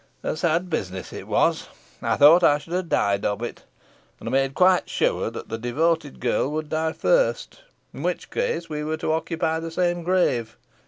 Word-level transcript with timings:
A 0.23 0.35
sad 0.35 0.67
business 0.67 1.13
it 1.13 1.27
was. 1.27 1.67
I 2.01 2.15
thought 2.15 2.43
I 2.43 2.57
should 2.57 2.73
have 2.73 2.89
died 2.89 3.23
of 3.23 3.43
it, 3.43 3.65
and 4.19 4.27
I 4.27 4.31
made 4.31 4.55
quite 4.55 4.89
sure 4.89 5.29
that 5.29 5.49
the 5.49 5.59
devoted 5.59 6.19
girl 6.19 6.49
would 6.53 6.69
die 6.69 6.93
first, 6.93 7.61
in 7.93 8.01
which 8.01 8.31
case 8.31 8.67
we 8.67 8.83
were 8.83 8.97
to 8.97 9.13
occupy 9.13 9.59
the 9.59 9.69
same 9.69 10.01
grave. 10.01 10.57